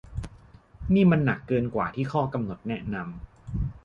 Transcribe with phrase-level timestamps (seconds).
[0.93, 3.03] นี่มันหนักเกินกว่าที่ข้อกำหนดแนะนำ